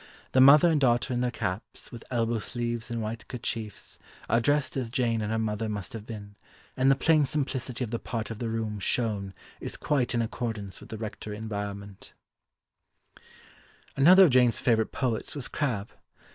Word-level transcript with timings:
The 0.31 0.41
mother 0.41 0.67
and 0.71 0.81
daughter 0.81 1.13
in 1.13 1.21
their 1.21 1.29
caps, 1.29 1.91
with 1.91 2.03
elbow 2.09 2.39
sleeves 2.39 2.89
and 2.89 3.03
white 3.03 3.27
kerchiefs, 3.27 3.99
are 4.27 4.39
dressed 4.41 4.75
as 4.75 4.89
Jane 4.89 5.21
and 5.21 5.31
her 5.31 5.37
mother 5.37 5.69
must 5.69 5.93
have 5.93 6.07
been, 6.07 6.37
and 6.75 6.89
the 6.89 6.95
plain 6.95 7.23
simplicity 7.23 7.83
of 7.83 7.91
the 7.91 7.99
part 7.99 8.31
of 8.31 8.39
the 8.39 8.49
room 8.49 8.79
shown 8.79 9.35
is 9.59 9.77
quite 9.77 10.15
in 10.15 10.21
accordance 10.23 10.79
with 10.79 10.89
the 10.89 10.97
rectory 10.97 11.37
environment. 11.37 12.13
[Illustration: 13.15 13.27
DOMESTIC 13.27 13.89
HAPPINESS] 13.89 14.01
Another 14.07 14.23
of 14.23 14.31
Jane's 14.31 14.59
favourite 14.59 14.91
poets 14.91 15.35
was 15.35 15.47
Crabbe. 15.47 15.91